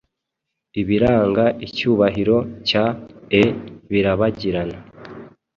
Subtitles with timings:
[0.81, 2.85] Ibiranga icyubahiro cya
[3.41, 3.43] e
[3.91, 4.77] birabagirana